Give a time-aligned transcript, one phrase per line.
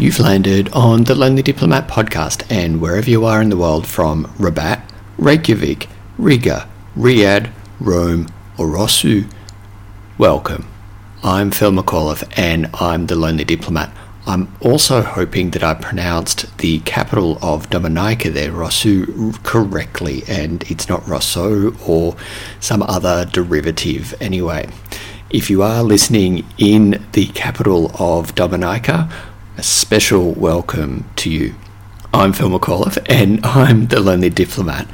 [0.00, 4.32] You've landed on the Lonely Diplomat podcast, and wherever you are in the world, from
[4.38, 4.80] Rabat,
[5.18, 7.50] Reykjavik, Riga, Riyadh,
[7.80, 9.28] Rome, or Roseau,
[10.16, 10.68] welcome.
[11.24, 13.92] I'm Phil McAuliffe, and I'm the Lonely Diplomat.
[14.24, 20.88] I'm also hoping that I pronounced the capital of Dominica there, Roseau, correctly, and it's
[20.88, 22.14] not Rosso or
[22.60, 24.68] some other derivative anyway.
[25.30, 29.10] If you are listening in the capital of Dominica,
[29.58, 31.52] a special welcome to you.
[32.14, 34.86] I'm Phil McAuliffe and I'm the Lonely Diplomat.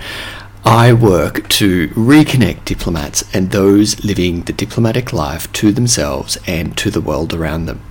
[0.64, 6.90] I work to reconnect diplomats and those living the diplomatic life to themselves and to
[6.90, 7.82] the world around them.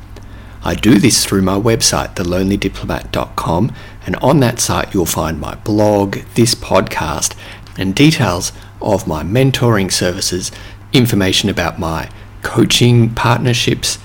[0.64, 3.76] I do this through my website, thelonelydiplomat.com,
[4.08, 7.38] and on that site you'll find my blog, this podcast,
[7.78, 10.52] and details of my mentoring services,
[10.92, 12.10] information about my
[12.42, 14.00] coaching partnerships,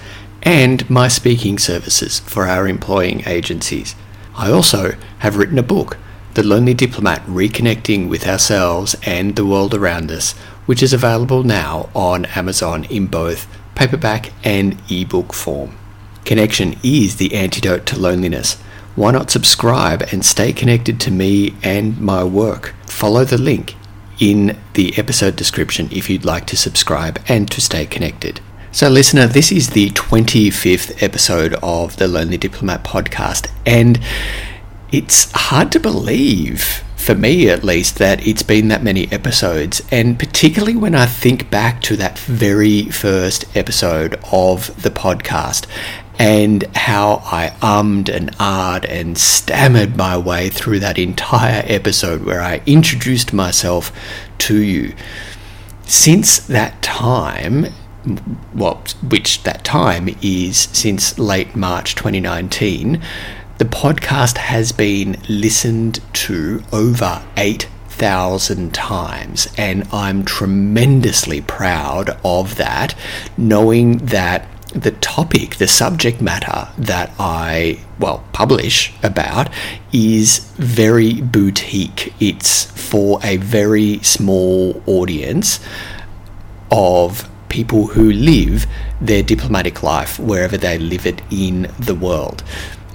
[0.49, 3.95] and my speaking services for our employing agencies.
[4.35, 5.99] I also have written a book,
[6.33, 10.33] The Lonely Diplomat Reconnecting with Ourselves and the World Around Us,
[10.65, 15.77] which is available now on Amazon in both paperback and ebook form.
[16.25, 18.55] Connection is the antidote to loneliness.
[18.97, 22.75] Why not subscribe and stay connected to me and my work?
[22.87, 23.75] Follow the link
[24.19, 28.41] in the episode description if you'd like to subscribe and to stay connected.
[28.71, 33.99] So, listener, this is the 25th episode of the Lonely Diplomat podcast, and
[34.93, 40.19] it's hard to believe, for me at least, that it's been that many episodes, and
[40.19, 45.65] particularly when I think back to that very first episode of the podcast
[46.19, 52.43] and how I ummed and ahed and stammered my way through that entire episode where
[52.43, 53.91] I introduced myself
[54.39, 54.95] to you.
[55.87, 57.69] Since that time,
[58.55, 63.03] well, which that time is since late March 2019,
[63.59, 72.95] the podcast has been listened to over 8,000 times, and I'm tremendously proud of that,
[73.37, 79.49] knowing that the topic, the subject matter that I, well, publish about
[79.93, 82.13] is very boutique.
[82.21, 85.59] It's for a very small audience
[86.71, 88.67] of people who live
[89.01, 92.43] their diplomatic life wherever they live it in the world.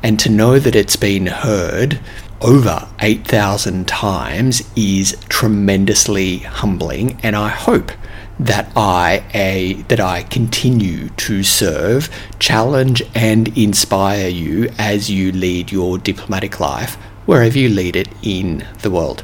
[0.01, 1.99] And to know that it's been heard
[2.41, 7.91] over 8,000 times is tremendously humbling, and I hope
[8.39, 12.09] that I a that I continue to serve,
[12.39, 18.67] challenge and inspire you as you lead your diplomatic life wherever you lead it in
[18.81, 19.23] the world.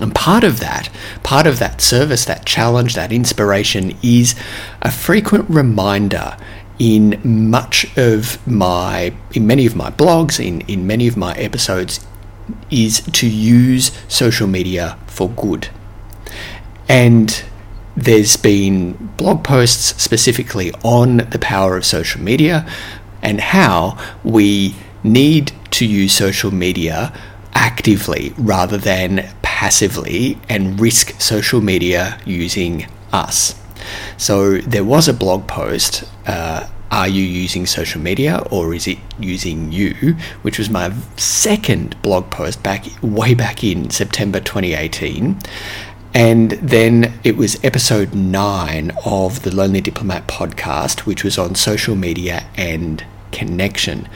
[0.00, 0.88] And part of that,
[1.22, 4.34] part of that service, that challenge, that inspiration is
[4.82, 6.36] a frequent reminder
[6.78, 12.06] in much of my, in many of my blogs, in, in many of my episodes,
[12.70, 15.68] is to use social media for good.
[16.88, 17.42] And
[17.96, 22.66] there's been blog posts specifically on the power of social media
[23.22, 27.12] and how we need to use social media
[27.54, 33.60] actively rather than passively and risk social media using us.
[34.16, 36.04] So there was a blog post.
[36.28, 40.14] Uh, are you using social media or is it using you?
[40.42, 45.36] Which was my second blog post back way back in September 2018.
[46.14, 51.96] And then it was episode nine of the Lonely Diplomat podcast, which was on social
[51.96, 54.08] media and connection.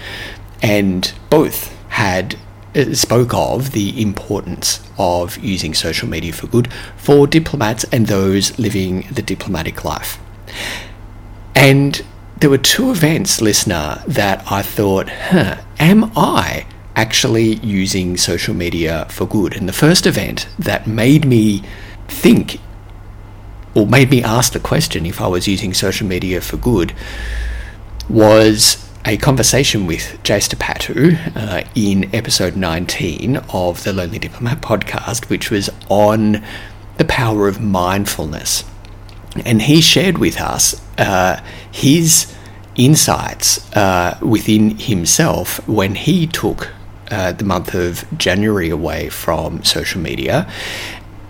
[0.62, 2.36] And both had
[2.75, 8.59] Uh, spoke of the importance of using social media for good for diplomats and those
[8.59, 10.19] living the diplomatic life.
[11.55, 12.03] And
[12.38, 16.66] there were two events, listener, that I thought, huh, am I
[16.97, 19.54] actually using social media for good?
[19.54, 21.63] And the first event that made me
[22.09, 22.59] think
[23.74, 26.95] or made me ask the question if I was using social media for good
[28.09, 35.28] was a conversation with Jaysta Patu uh, in episode 19 of the Lonely Diplomat podcast,
[35.28, 36.43] which was on
[36.99, 38.65] the power of mindfulness.
[39.45, 42.33] And he shared with us uh, his
[42.77, 46.71] insights uh, within himself when he took
[47.10, 50.48] uh, the month of January away from social media.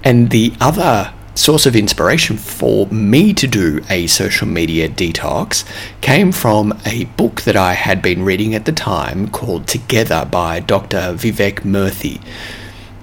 [0.04, 5.64] And the other source of inspiration for me to do a social media detox
[6.00, 10.60] came from a book that I had been reading at the time called Together by
[10.60, 11.14] Dr.
[11.14, 12.22] Vivek Murthy.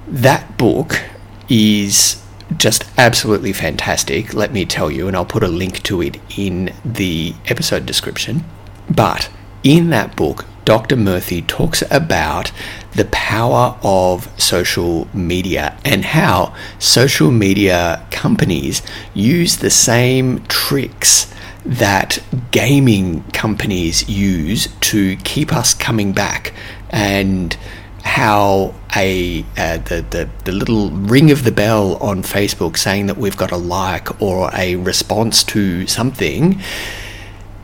[0.07, 1.01] That book
[1.49, 2.23] is
[2.57, 6.73] just absolutely fantastic, let me tell you, and I'll put a link to it in
[6.83, 8.43] the episode description.
[8.89, 9.29] But
[9.63, 10.97] in that book, Dr.
[10.97, 12.51] Murthy talks about
[12.91, 18.83] the power of social media and how social media companies
[19.15, 21.33] use the same tricks
[21.65, 22.19] that
[22.51, 26.53] gaming companies use to keep us coming back
[26.91, 27.57] and
[28.03, 33.17] how a uh, the, the the little ring of the bell on Facebook saying that
[33.17, 36.61] we've got a like or a response to something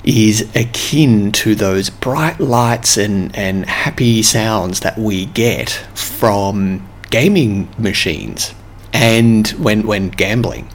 [0.06, 7.68] is akin to those bright lights and, and happy sounds that we get from gaming
[7.78, 8.54] machines
[8.94, 10.70] and when when gambling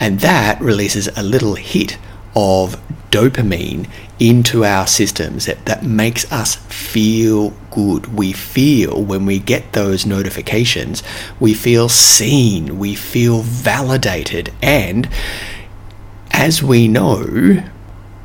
[0.00, 1.96] and that releases a little hit
[2.34, 2.80] of
[3.10, 8.14] dopamine into our systems that, that makes us feel good.
[8.14, 11.02] We feel when we get those notifications,
[11.40, 15.08] we feel seen, we feel validated, and
[16.30, 17.62] as we know,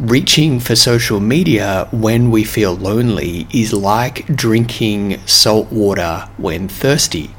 [0.02, 7.30] reaching for social media when we feel lonely is like drinking salt water when thirsty.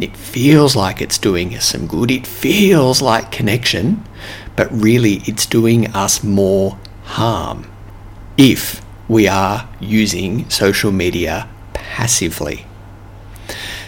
[0.00, 4.04] It feels like it's doing us some good, it feels like connection,
[4.56, 7.70] but really it's doing us more harm
[8.36, 12.66] if we are using social media passively.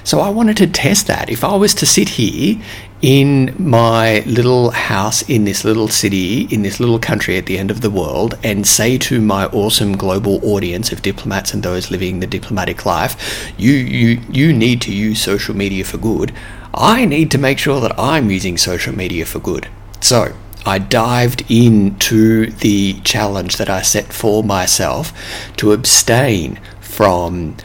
[0.05, 1.31] So I wanted to test that.
[1.31, 2.63] If I was to sit here
[3.03, 7.71] in my little house in this little city, in this little country at the end
[7.71, 12.21] of the world, and say to my awesome global audience of diplomats and those living
[12.21, 16.33] the diplomatic life, you, you, you need to use social media for good,
[16.75, 19.69] I need to make sure that I'm using social media for good.
[20.01, 20.35] So,
[20.67, 25.13] I dived into the challenge that I set for myself
[25.57, 27.57] to abstain from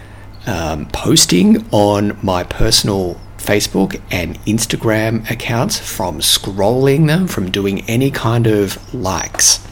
[0.47, 8.11] um, posting on my personal Facebook and Instagram accounts, from scrolling them, from doing any
[8.11, 9.65] kind of likes.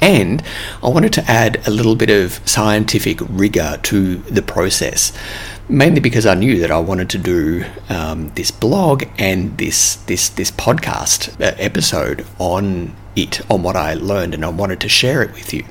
[0.00, 0.42] And
[0.82, 5.12] I wanted to add a little bit of scientific rigor to the process
[5.68, 10.28] mainly because I knew that I wanted to do um, this blog and this this
[10.30, 15.22] this podcast uh, episode on it, on what I learned, and I wanted to share
[15.22, 15.64] it with you.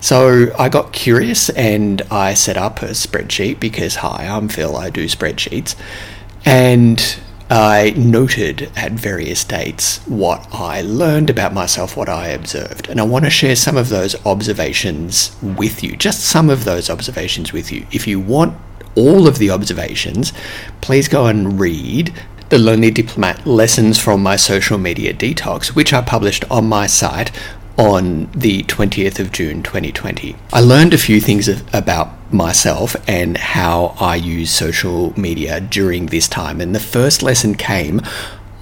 [0.00, 4.90] So I got curious and I set up a spreadsheet because hi, I'm Phil, I
[4.90, 5.74] do spreadsheets,
[6.44, 7.18] and
[7.50, 13.04] I noted at various dates what I learned about myself, what I observed, and I
[13.04, 17.72] want to share some of those observations with you, just some of those observations with
[17.72, 17.86] you.
[17.90, 18.58] If you want
[18.94, 20.32] all of the observations,
[20.82, 22.12] please go and read
[22.50, 27.30] the Lonely Diplomat Lessons from My Social Media Detox, which I published on my site
[27.78, 30.36] on the 20th of June 2020.
[30.52, 36.28] I learned a few things about myself and how I use social media during this
[36.28, 36.60] time.
[36.60, 38.00] And the first lesson came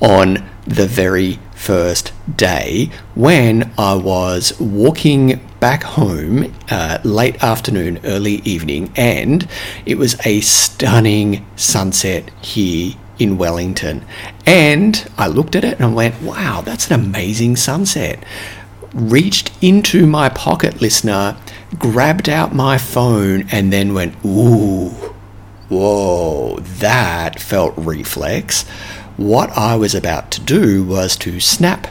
[0.00, 8.34] on the very first day when I was walking back home uh, late afternoon, early
[8.44, 9.48] evening, and
[9.86, 14.04] it was a stunning sunset here in Wellington.
[14.44, 18.22] And I looked at it and I went, wow, that's an amazing sunset.
[18.92, 21.36] Reached into my pocket listener,
[21.78, 24.88] grabbed out my phone, and then went, ooh,
[25.68, 28.62] whoa, that felt reflex.
[29.16, 31.88] What I was about to do was to snap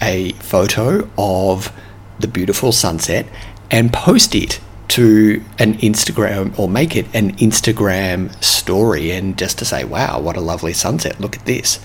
[0.00, 1.72] a photo of
[2.18, 3.26] the beautiful sunset
[3.70, 9.64] and post it to an Instagram or make it an Instagram story and just to
[9.64, 11.20] say, wow, what a lovely sunset.
[11.20, 11.80] Look at this.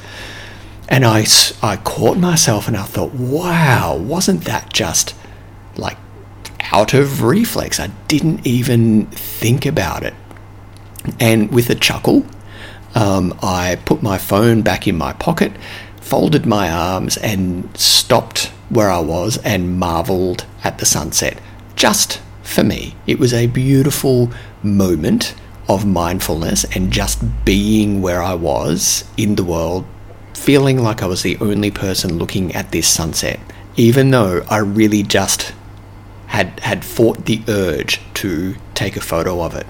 [0.87, 1.25] And I,
[1.61, 5.15] I caught myself and I thought, wow, wasn't that just
[5.75, 5.97] like
[6.71, 7.79] out of reflex?
[7.79, 10.13] I didn't even think about it.
[11.19, 12.25] And with a chuckle,
[12.95, 15.53] um, I put my phone back in my pocket,
[16.01, 21.39] folded my arms, and stopped where I was and marveled at the sunset.
[21.75, 24.31] Just for me, it was a beautiful
[24.63, 25.35] moment
[25.67, 29.85] of mindfulness and just being where I was in the world,
[30.33, 33.39] feeling like I was the only person looking at this sunset,
[33.75, 35.53] even though I really just
[36.29, 39.67] had had fought the urge to take a photo of it.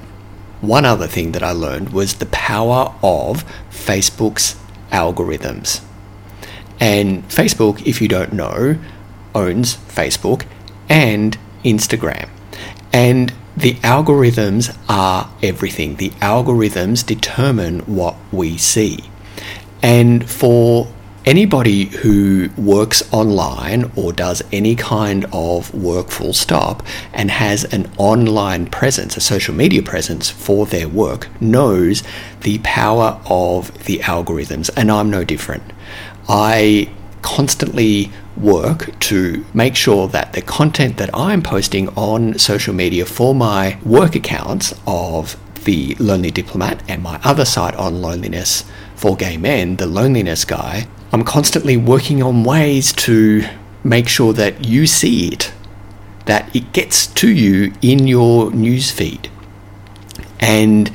[0.61, 4.55] One other thing that I learned was the power of Facebook's
[4.91, 5.81] algorithms.
[6.79, 8.77] And Facebook, if you don't know,
[9.33, 10.45] owns Facebook
[10.89, 12.29] and Instagram.
[12.91, 15.95] And the algorithms are everything.
[15.95, 19.03] The algorithms determine what we see.
[19.81, 20.91] And for
[21.29, 26.83] anybody who works online or does any kind of work full stop
[27.13, 32.01] and has an online presence, a social media presence for their work, knows
[32.41, 34.71] the power of the algorithms.
[34.75, 35.61] And I'm no different.
[36.27, 43.05] I constantly work to make sure that the content that I'm posting on social media
[43.05, 48.63] for my work accounts of the Lonely Diplomat and my other site on loneliness
[48.95, 53.43] for gay men, the Loneliness Guy, I'm constantly working on ways to
[53.83, 55.51] make sure that you see it,
[56.25, 59.29] that it gets to you in your newsfeed.
[60.39, 60.91] And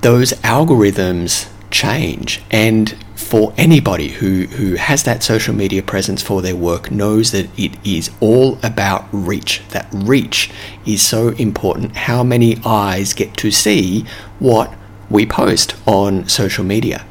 [0.00, 2.42] those algorithms change.
[2.50, 7.48] And for anybody who, who has that social media presence for their work knows that
[7.58, 9.62] it is all about reach.
[9.70, 10.50] That reach
[10.86, 11.96] is so important.
[11.96, 14.04] How many eyes get to see
[14.38, 14.72] what
[15.10, 17.04] we post on social media?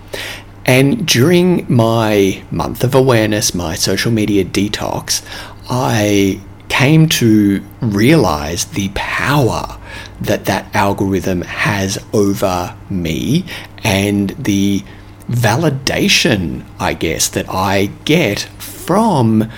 [0.65, 5.23] And during my month of awareness, my social media detox,
[5.69, 6.39] I
[6.69, 9.77] came to realize the power
[10.21, 13.45] that that algorithm has over me
[13.83, 14.83] and the
[15.27, 19.49] validation, I guess, that I get from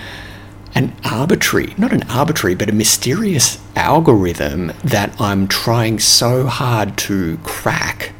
[0.74, 7.38] an arbitrary, not an arbitrary, but a mysterious algorithm that I'm trying so hard to
[7.38, 8.12] crack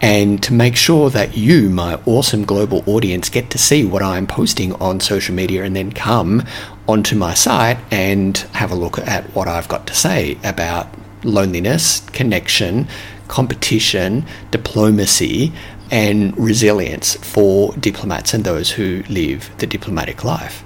[0.00, 4.26] and to make sure that you, my awesome global audience, get to see what I'm
[4.26, 6.42] posting on social media and then come
[6.88, 10.88] onto my site and have a look at what I've got to say about
[11.22, 12.88] loneliness, connection,
[13.28, 15.52] competition, diplomacy,
[15.90, 20.64] and resilience for diplomats and those who live the diplomatic life.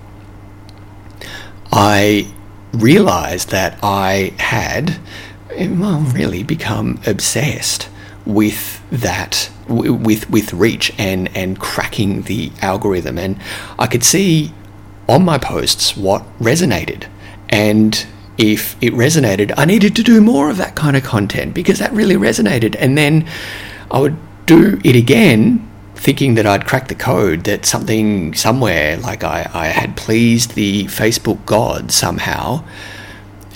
[1.73, 2.33] I
[2.73, 4.99] realized that I had,
[5.59, 7.89] well, really become obsessed
[8.27, 13.19] with that with with reach and and cracking the algorithm.
[13.19, 13.41] And
[13.79, 14.53] I could see
[15.09, 17.09] on my posts what resonated.
[17.49, 21.79] And if it resonated I needed to do more of that kind of content because
[21.79, 22.77] that really resonated.
[22.79, 23.29] And then
[23.91, 24.17] I would
[24.47, 29.67] do it again thinking that I'd cracked the code that something somewhere like I, I
[29.69, 32.65] had pleased the Facebook god somehow.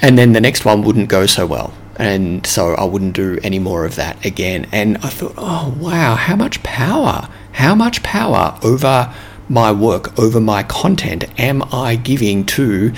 [0.00, 3.58] And then the next one wouldn't go so well and so I wouldn't do any
[3.58, 4.68] more of that again.
[4.70, 9.12] And I thought, oh wow, how much power, how much power over
[9.48, 12.92] my work, over my content am I giving to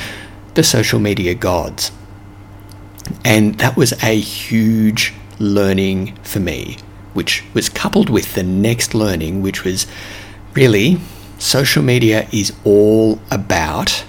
[0.54, 1.92] the social media gods?
[3.24, 6.76] And that was a huge learning for me,
[7.14, 9.86] which was coupled with the next learning, which was
[10.54, 10.98] really
[11.38, 14.04] social media is all about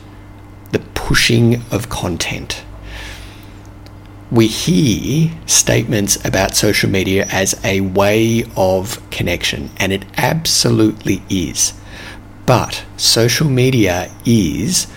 [0.73, 2.65] the pushing of content
[4.31, 11.73] we hear statements about social media as a way of connection, and it absolutely is.
[12.45, 14.87] But social media is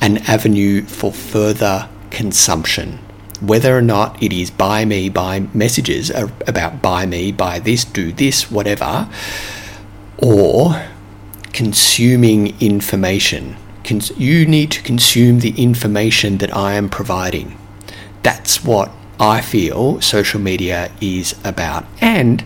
[0.00, 2.98] an avenue for further consumption.
[3.42, 8.10] Whether or not it is buy me, buy messages about buy me, buy this, do
[8.10, 9.08] this, whatever,
[10.16, 10.82] or
[11.52, 13.56] consuming information.
[14.16, 17.58] You need to consume the information that I am providing
[18.22, 21.86] that's what I feel social media is about.
[22.00, 22.44] And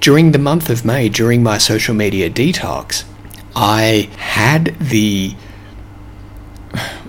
[0.00, 3.04] during the month of May, during my social media detox,
[3.54, 5.34] I had the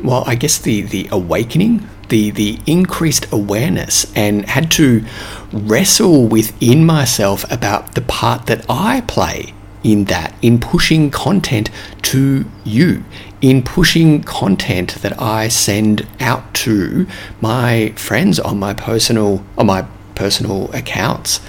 [0.03, 5.05] well, I guess the the awakening, the the increased awareness and had to
[5.51, 9.52] wrestle within myself about the part that I play
[9.83, 11.69] in that, in pushing content
[12.03, 13.03] to you,
[13.41, 17.07] in pushing content that I send out to
[17.41, 19.85] my friends on my personal on my
[20.15, 21.39] personal accounts.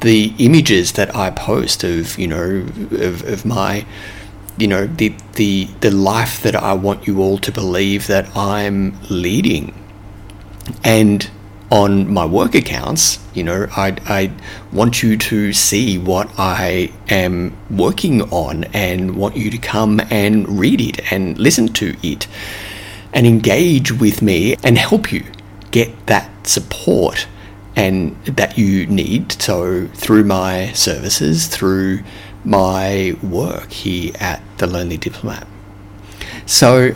[0.00, 3.86] The images that I post of, you know, of, of my
[4.56, 8.98] you know, the the the life that I want you all to believe that I'm
[9.10, 9.74] leading.
[10.82, 11.28] And
[11.70, 14.30] on my work accounts, you know, I, I
[14.72, 20.58] want you to see what I am working on and want you to come and
[20.58, 22.26] read it and listen to it
[23.12, 25.24] and engage with me and help you
[25.70, 27.26] get that support
[27.76, 29.32] and that you need.
[29.32, 32.02] So through my services, through
[32.44, 35.46] my work here at the Lonely Diplomat.
[36.46, 36.94] So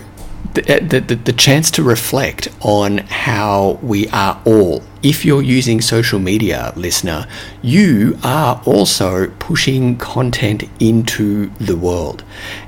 [0.57, 5.81] Uh, the, the, the chance to reflect on how we are all, if you're using
[5.81, 7.26] social media, listener,
[7.62, 12.25] you are also pushing content into the world.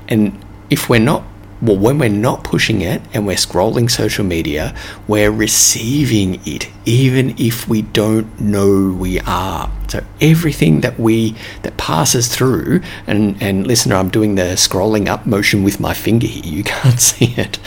[0.07, 1.23] And if we're not
[1.61, 4.75] well, when we're not pushing it and we're scrolling social media,
[5.07, 9.71] we're receiving it, even if we don't know we are.
[9.87, 15.25] So everything that we that passes through, and and listener, I'm doing the scrolling up
[15.27, 16.43] motion with my finger here.
[16.43, 17.59] You can't see it,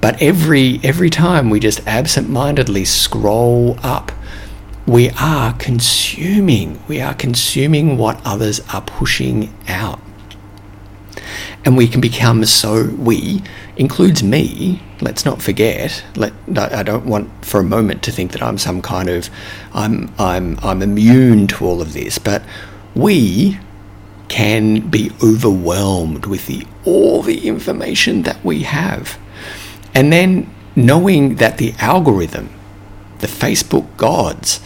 [0.00, 4.12] but every every time we just absent-mindedly scroll up,
[4.86, 6.80] we are consuming.
[6.86, 10.00] We are consuming what others are pushing out.
[11.64, 13.42] And we can become so we
[13.76, 18.42] includes me let's not forget let i don't want for a moment to think that
[18.42, 19.28] i'm some kind of
[19.72, 22.42] i'm i'm i'm immune to all of this but
[22.94, 23.58] we
[24.28, 29.18] can be overwhelmed with the all the information that we have.
[29.94, 32.50] And then knowing that the algorithm
[33.18, 34.60] the facebook gods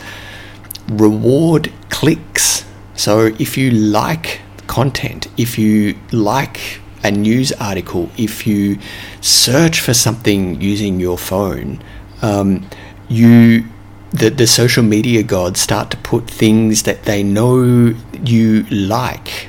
[0.89, 2.65] reward clicks.
[2.95, 8.79] So if you like content if you like a news article, if you
[9.21, 11.83] search for something using your phone,
[12.23, 12.69] um,
[13.09, 13.65] you
[14.11, 17.95] the, the social media gods start to put things that they know
[18.25, 19.49] you like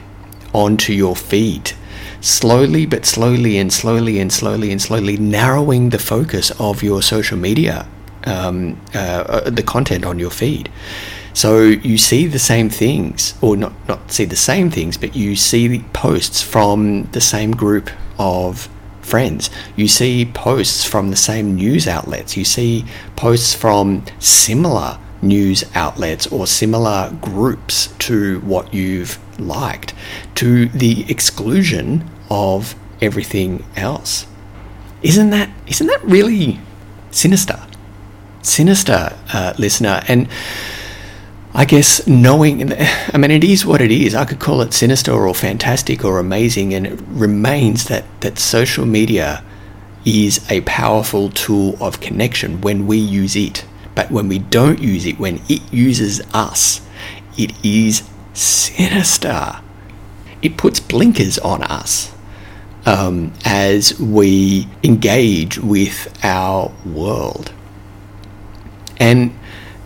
[0.54, 1.74] onto your feed.
[2.22, 7.38] Slowly but slowly and slowly and slowly and slowly narrowing the focus of your social
[7.38, 7.88] media
[8.26, 10.72] um, uh, uh the content on your feed
[11.34, 15.36] so you see the same things, or not, not see the same things, but you
[15.36, 18.70] see posts from the same group of
[19.02, 19.50] friends.
[19.76, 22.38] You see posts from the same news outlets.
[22.38, 22.86] You see
[23.16, 29.94] posts from similar news outlets or similar groups to what you've liked,
[30.36, 34.28] to the exclusion of everything else.
[35.02, 36.60] Isn't that isn't that really
[37.12, 37.60] sinister?
[38.42, 40.28] Sinister, uh, listener, and
[41.56, 44.16] I guess knowing, I mean, it is what it is.
[44.16, 48.86] I could call it sinister or fantastic or amazing, and it remains that, that social
[48.88, 49.44] media
[50.04, 53.66] is a powerful tool of connection when we use it.
[53.94, 56.82] But when we don't use it, when it uses us,
[57.38, 59.60] it is sinister.
[60.42, 62.12] It puts blinkers on us
[62.86, 67.52] um, as we engage with our world.
[69.00, 69.38] And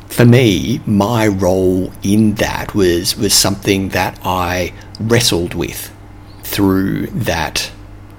[0.09, 5.91] for me, my role in that was was something that I wrestled with
[6.43, 7.71] through that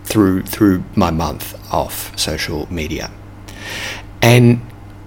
[0.05, 3.11] through through my month off social media.
[4.23, 4.61] And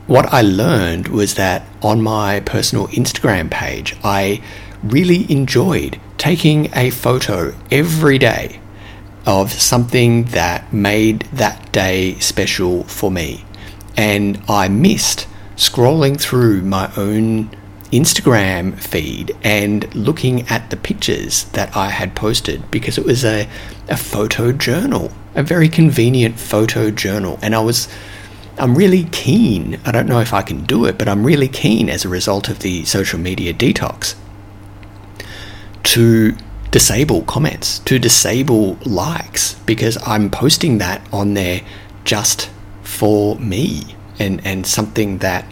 [0.07, 4.41] what I learned was that on my personal Instagram page, I
[4.83, 8.59] really enjoyed taking a photo every day
[9.25, 13.45] of something that made that day special for me.
[13.95, 15.27] And I missed
[15.61, 17.47] scrolling through my own
[17.91, 23.47] Instagram feed and looking at the pictures that I had posted because it was a,
[23.87, 27.37] a photo journal, a very convenient photo journal.
[27.43, 27.87] And I was,
[28.57, 29.79] I'm really keen.
[29.85, 32.49] I don't know if I can do it, but I'm really keen as a result
[32.49, 34.15] of the social media detox
[35.83, 36.35] to
[36.71, 41.61] disable comments, to disable likes because I'm posting that on there
[42.03, 42.49] just
[42.81, 45.50] for me and, and something that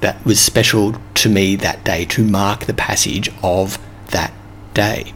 [0.00, 4.32] that was special to me that day to mark the passage of that
[4.74, 5.12] day.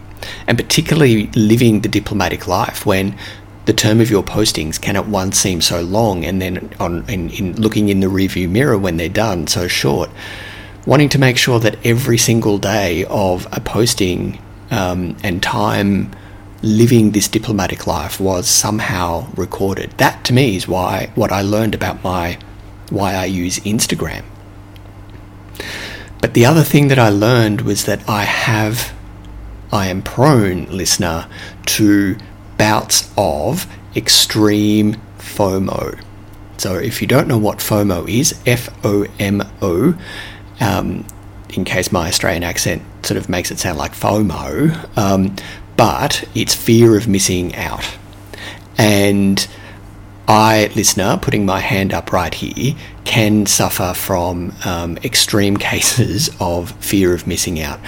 [0.46, 3.16] And particularly living the diplomatic life when
[3.64, 7.30] the term of your postings can at once seem so long and then on in,
[7.30, 10.10] in looking in the review mirror when they're done so short.
[10.84, 14.42] Wanting to make sure that every single day of a posting
[14.72, 16.10] um, and time
[16.62, 19.90] living this diplomatic life was somehow recorded.
[19.98, 22.38] That to me is why what I learned about my
[22.90, 24.24] why I use Instagram.
[26.22, 28.94] But the other thing that I learned was that I have
[29.72, 31.26] I am prone, listener,
[31.66, 32.16] to
[32.56, 36.00] bouts of extreme FOMO.
[36.58, 39.98] So if you don't know what FOMO is, F O M O,
[40.60, 41.04] um,
[41.50, 45.34] in case my Australian accent sort of makes it sound like FOMO, um,
[45.76, 47.98] but it's fear of missing out.
[48.78, 49.46] And
[50.28, 56.70] I, listener, putting my hand up right here, can suffer from um, extreme cases of
[56.72, 57.80] fear of missing out.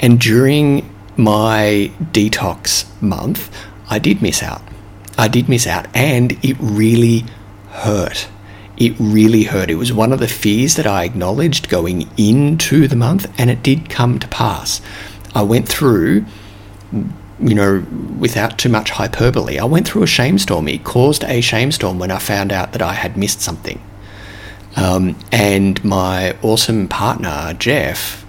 [0.00, 3.54] And during my detox month,
[3.90, 4.62] I did miss out.
[5.16, 7.24] I did miss out, and it really
[7.70, 8.28] hurt.
[8.76, 9.70] It really hurt.
[9.70, 13.62] It was one of the fears that I acknowledged going into the month, and it
[13.62, 14.80] did come to pass.
[15.34, 16.24] I went through
[17.40, 17.84] you know,
[18.18, 20.68] without too much hyperbole, I went through a shame storm.
[20.68, 23.80] It caused a shame storm when I found out that I had missed something.
[24.76, 28.24] Um, and my awesome partner, Jeff,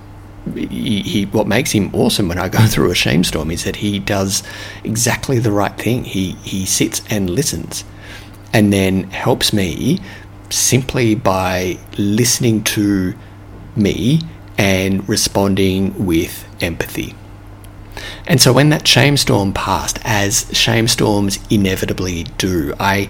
[0.54, 3.78] he, he, what makes him awesome when I go through a shame storm is that
[3.78, 4.43] he does
[4.84, 6.04] exactly the right thing.
[6.04, 7.84] He, he sits and listens
[8.54, 10.00] and then helps me
[10.50, 13.13] simply by listening to
[13.76, 14.22] me
[14.58, 17.15] and responding with empathy.
[18.27, 23.09] And so when that shame storm passed, as shame storms inevitably do, I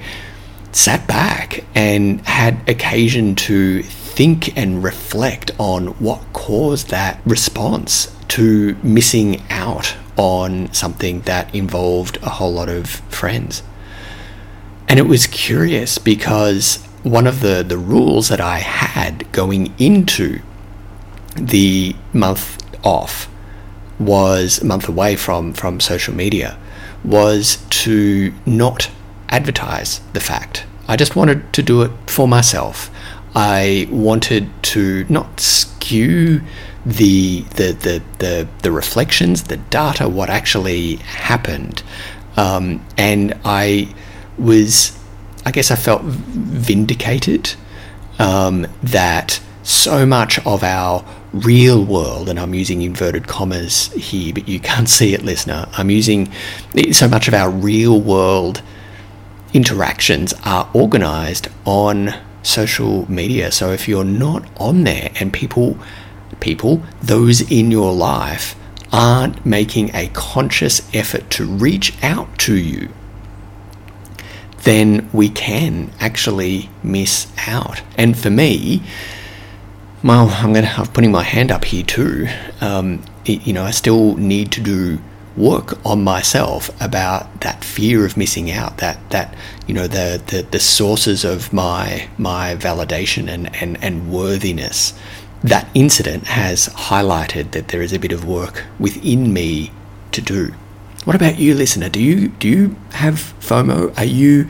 [0.71, 8.75] sat back and had occasion to think and reflect on what caused that response to
[8.83, 13.63] missing out on something that involved a whole lot of friends.
[14.87, 20.41] And it was curious because one of the, the rules that I had going into
[21.35, 23.28] the month off
[23.99, 26.57] was a month away from, from social media
[27.03, 28.89] was to not
[29.29, 30.65] advertise the fact.
[30.87, 32.89] I just wanted to do it for myself.
[33.35, 36.41] I wanted to not skew
[36.85, 41.83] the the the the, the reflections, the data, what actually happened,
[42.37, 43.93] um, and I
[44.37, 44.97] was,
[45.45, 47.53] I guess, I felt vindicated
[48.17, 54.47] um, that so much of our real world, and I'm using inverted commas here, but
[54.47, 55.67] you can't see it, listener.
[55.73, 56.31] I'm using
[56.91, 58.61] so much of our real world
[59.53, 62.13] interactions are organized on
[62.43, 63.51] social media.
[63.51, 65.77] So if you're not on there and people
[66.39, 68.55] people those in your life
[68.93, 72.89] aren't making a conscious effort to reach out to you,
[74.63, 77.81] then we can actually miss out.
[77.97, 78.81] And for me,
[80.03, 80.73] well, I'm gonna.
[80.77, 82.27] I'm putting my hand up here too.
[82.61, 84.99] Um, it, you know, I still need to do
[85.35, 88.77] work on myself about that fear of missing out.
[88.77, 89.35] That that
[89.67, 94.93] you know the the, the sources of my my validation and, and and worthiness.
[95.43, 99.71] That incident has highlighted that there is a bit of work within me
[100.11, 100.53] to do.
[101.05, 101.89] What about you, listener?
[101.89, 103.97] Do you do you have FOMO?
[103.97, 104.49] Are you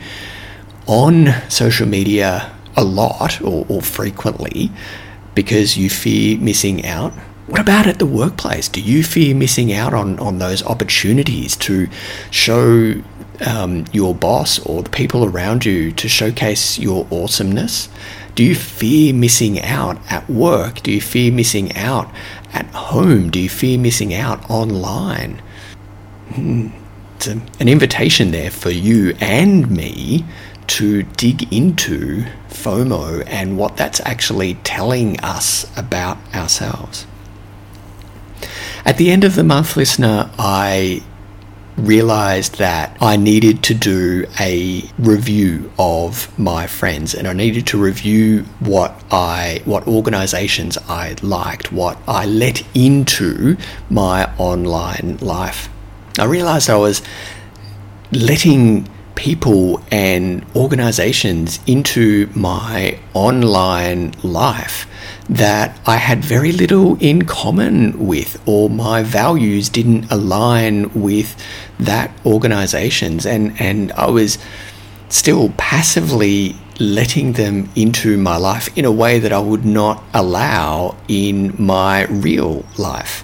[0.86, 4.70] on social media a lot or, or frequently?
[5.34, 7.12] Because you fear missing out?
[7.46, 8.68] What about at the workplace?
[8.68, 11.88] Do you fear missing out on, on those opportunities to
[12.30, 12.94] show
[13.44, 17.88] um, your boss or the people around you to showcase your awesomeness?
[18.34, 20.82] Do you fear missing out at work?
[20.82, 22.10] Do you fear missing out
[22.52, 23.30] at home?
[23.30, 25.42] Do you fear missing out online?
[26.34, 26.68] Hmm.
[27.16, 30.24] It's an invitation there for you and me
[30.70, 37.06] to dig into FOMO and what that's actually telling us about ourselves.
[38.84, 41.02] At the end of the month, listener, I
[41.76, 47.78] realized that I needed to do a review of my friends and I needed to
[47.78, 53.56] review what I what organizations I liked, what I let into
[53.88, 55.68] my online life.
[56.18, 57.02] I realized I was
[58.12, 58.88] letting
[59.20, 64.86] people and organizations into my online life
[65.28, 71.36] that I had very little in common with, or my values didn't align with
[71.78, 74.38] that organization's, and, and I was
[75.10, 80.96] still passively letting them into my life in a way that I would not allow
[81.08, 83.22] in my real life.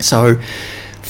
[0.00, 0.40] So,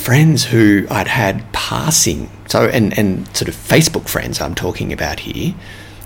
[0.05, 5.21] friends who I'd had passing, so and and sort of Facebook friends I'm talking about
[5.21, 5.55] here,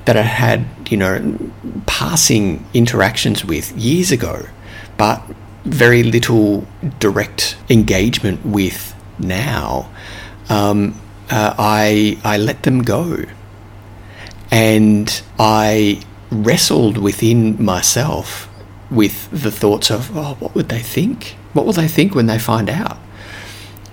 [0.05, 1.37] that I had you know
[1.87, 4.47] passing interactions with years ago,
[4.97, 5.21] but
[5.65, 6.65] very little
[7.01, 9.91] direct engagement with now.
[10.49, 10.95] Um,
[11.29, 13.25] uh, I I let them go,
[14.53, 18.49] and I wrestled within myself
[18.91, 21.37] with the thoughts of, oh, what would they think?
[21.53, 22.99] What will they think when they find out?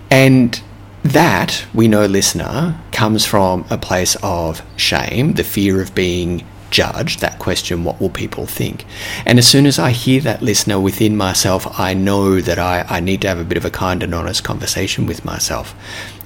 [0.09, 0.61] And
[1.03, 7.21] that, we know, listener, comes from a place of shame, the fear of being judged,
[7.21, 8.85] that question, what will people think?
[9.25, 12.99] And as soon as I hear that listener within myself, I know that I, I
[12.99, 15.75] need to have a bit of a kind and honest conversation with myself.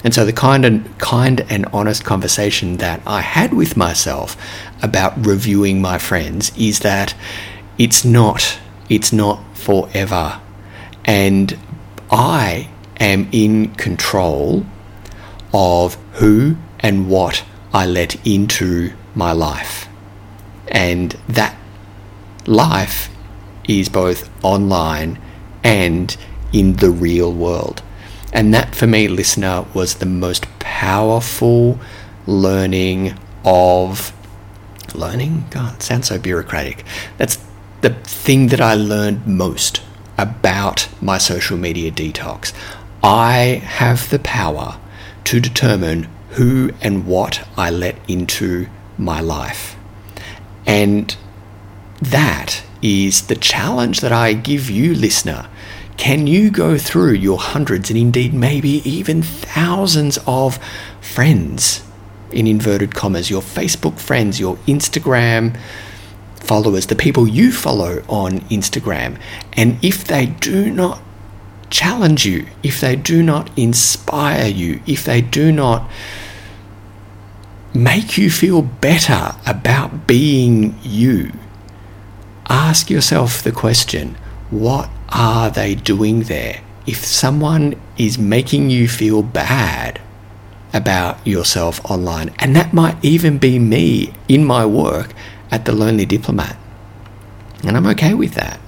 [0.04, 4.38] And so the kind and kind and honest conversation that I had with myself
[4.82, 7.14] about reviewing my friends is that
[7.78, 10.42] it's not it's not forever.
[11.06, 11.58] And
[12.10, 14.66] I am in control
[15.54, 19.88] of who and what I let into my life.
[20.68, 21.58] And that
[22.46, 23.10] life
[23.68, 25.20] is both online
[25.64, 26.16] and
[26.52, 27.82] in the real world.
[28.32, 31.80] And that for me, listener, was the most powerful
[32.28, 34.14] learning of
[34.94, 35.46] learning.
[35.50, 36.84] God, sounds so bureaucratic.
[37.18, 37.40] That's
[37.82, 39.82] the thing that I learned most
[40.18, 42.54] about my social media detox.
[43.04, 44.80] I have the power
[45.26, 49.76] to determine who and what I let into my life.
[50.66, 51.16] And
[52.02, 55.50] that is the challenge that I give you, listener.
[55.98, 60.60] Can you go through your hundreds and indeed maybe even thousands of
[61.02, 61.84] friends,
[62.32, 65.58] in inverted commas, your Facebook friends, your Instagram
[66.36, 69.20] followers, the people you follow on Instagram,
[69.54, 71.02] and if they do not
[71.70, 75.90] challenge you, if they do not inspire you, if they do not
[77.74, 81.32] make you feel better about being you,
[82.50, 84.16] ask yourself the question
[84.50, 86.62] what are they doing there?
[86.88, 90.02] If someone is making you feel bad
[90.74, 95.14] about yourself online, and that might even be me in my work
[95.52, 96.58] at the Lonely Diplomat,
[97.64, 98.60] and I'm okay with that.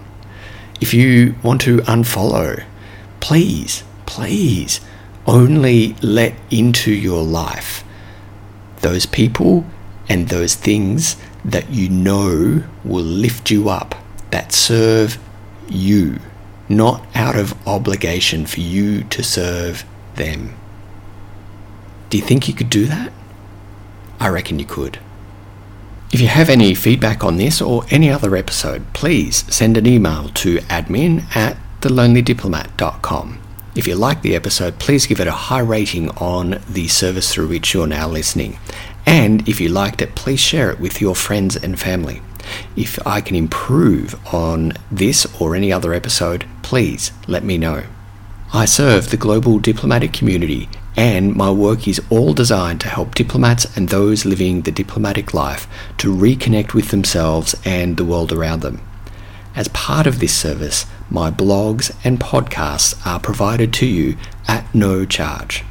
[0.80, 2.64] If you want to unfollow,
[3.22, 4.82] please, please
[5.26, 7.84] only let into your life
[8.82, 9.66] those people
[10.10, 13.96] and those things that you know will lift you up,
[14.32, 15.18] that serve
[15.70, 16.20] you,
[16.68, 20.54] not out of obligation for you to serve them.
[22.10, 23.14] Do you think you could do that?
[24.20, 25.00] I reckon you could.
[26.12, 30.28] If you have any feedback on this or any other episode, please send an email
[30.30, 33.39] to admin at thelonelydiplomat.com.
[33.74, 37.48] If you like the episode, please give it a high rating on the service through
[37.48, 38.60] which you're now listening.
[39.06, 42.22] And if you liked it, please share it with your friends and family.
[42.76, 47.84] If I can improve on this or any other episode, please let me know.
[48.54, 50.67] I serve the global diplomatic community,
[50.98, 55.67] and my work is all designed to help diplomats and those living the diplomatic life
[56.00, 58.82] to reconnect with themselves and the world around them.
[59.56, 65.06] As part of this service, my blogs and podcasts are provided to you at no
[65.06, 65.63] charge.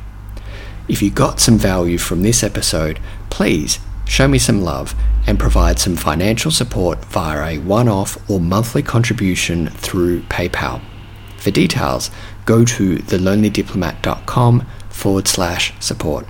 [0.87, 3.01] If you got some value from this episode,
[3.31, 4.95] please show me some love
[5.27, 10.83] and provide some financial support via a one off or monthly contribution through PayPal.
[11.39, 12.11] For details,
[12.45, 16.27] go to thelonelydiplomat.com forward slash support.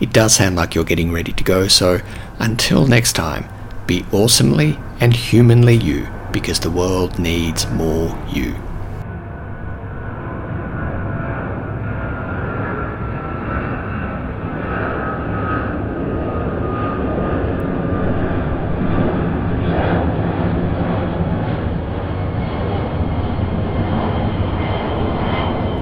[0.00, 2.00] It does sound like you're getting ready to go, so
[2.40, 3.48] until next time,
[3.86, 8.54] be awesomely and humanly you because the world needs more you.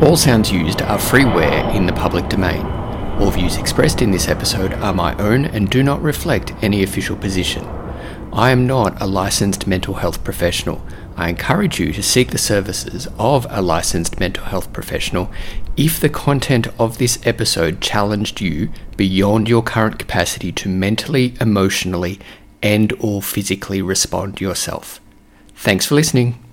[0.03, 2.65] All sounds used are freeware in the public domain.
[3.19, 7.17] All views expressed in this episode are my own and do not reflect any official
[7.17, 7.65] position.
[8.37, 10.85] I am not a licensed mental health professional.
[11.16, 15.31] I encourage you to seek the services of a licensed mental health professional
[15.75, 18.68] if the content of this episode challenged you
[18.99, 22.20] beyond your current capacity to mentally, emotionally,
[22.62, 25.01] and or physically respond yourself.
[25.55, 26.46] Thanks for listening.